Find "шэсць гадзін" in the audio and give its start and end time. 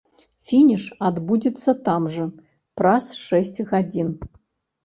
3.27-4.09